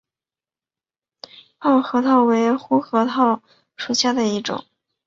[1.59, 3.43] 泡核桃为胡桃科胡桃
[3.77, 4.65] 属下的一个种。